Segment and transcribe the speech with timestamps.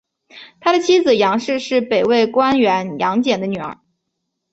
[0.59, 3.77] 他的妻子杨氏是北魏官员杨俭的女儿。